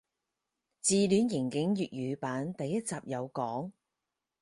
[0.81, 3.71] 自戀刑警粵語版第一集有講